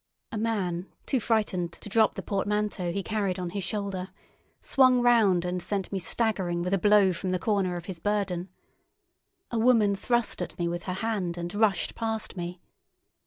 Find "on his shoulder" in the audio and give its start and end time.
3.37-4.09